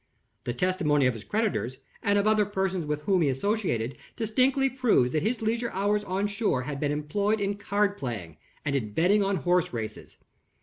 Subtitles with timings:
[0.45, 5.11] The testimony of his creditors, and of other persons with whom he associated distinctly proves
[5.11, 9.23] that his leisure hours on shore had been employed in card playing and in betting
[9.23, 10.17] on horse races.